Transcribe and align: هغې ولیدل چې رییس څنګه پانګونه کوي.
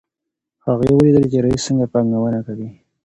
هغې 0.65 0.89
ولیدل 0.95 1.23
چې 1.31 1.37
رییس 1.45 1.63
څنګه 1.67 1.85
پانګونه 1.93 2.39
کوي. 2.47 2.69